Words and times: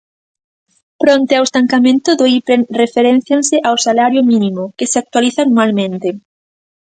Fronte 1.01 1.33
ao 1.35 1.47
estancamento 1.49 2.09
do 2.19 2.25
Iprem, 2.37 2.61
referéncianse 2.81 3.55
ao 3.67 3.75
salario 3.87 4.21
mínimo, 4.31 4.63
que 4.77 4.89
se 4.91 4.97
actualiza 5.03 5.41
anualmente. 5.43 6.09